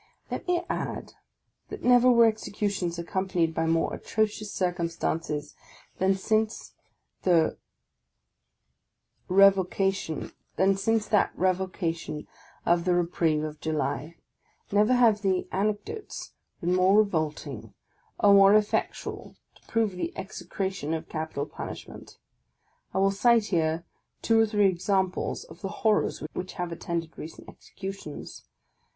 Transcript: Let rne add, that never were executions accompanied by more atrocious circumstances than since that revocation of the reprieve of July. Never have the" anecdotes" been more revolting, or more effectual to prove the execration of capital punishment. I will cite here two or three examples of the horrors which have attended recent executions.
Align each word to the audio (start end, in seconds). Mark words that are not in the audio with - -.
Let 0.31 0.47
rne 0.47 0.65
add, 0.67 1.13
that 1.69 1.83
never 1.83 2.11
were 2.11 2.25
executions 2.25 2.97
accompanied 2.97 3.53
by 3.53 3.67
more 3.67 3.93
atrocious 3.93 4.51
circumstances 4.51 5.53
than 5.99 6.15
since 6.15 6.73
that 7.21 7.59
revocation 9.27 10.31
of 10.57 10.83
the 12.89 12.95
reprieve 12.95 13.43
of 13.43 13.61
July. 13.61 14.15
Never 14.71 14.93
have 14.93 15.21
the" 15.21 15.47
anecdotes" 15.51 16.31
been 16.61 16.73
more 16.73 16.97
revolting, 16.97 17.75
or 18.19 18.33
more 18.33 18.55
effectual 18.55 19.35
to 19.53 19.61
prove 19.67 19.91
the 19.91 20.17
execration 20.17 20.95
of 20.95 21.09
capital 21.09 21.45
punishment. 21.45 22.17
I 22.91 22.97
will 22.97 23.11
cite 23.11 23.45
here 23.53 23.85
two 24.23 24.39
or 24.39 24.47
three 24.47 24.65
examples 24.65 25.43
of 25.43 25.61
the 25.61 25.69
horrors 25.69 26.23
which 26.33 26.53
have 26.53 26.71
attended 26.71 27.15
recent 27.19 27.47
executions. 27.47 28.47